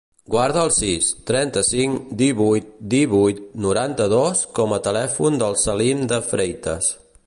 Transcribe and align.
Guarda 0.33 0.61
el 0.67 0.71
sis, 0.77 1.09
trenta-cinc, 1.31 2.07
divuit, 2.23 2.73
divuit, 2.95 3.45
noranta-dos 3.67 4.45
com 4.61 4.75
a 4.79 4.85
telèfon 4.91 5.41
del 5.45 5.61
Salim 5.67 6.07
De 6.15 6.25
Freitas. 6.33 6.95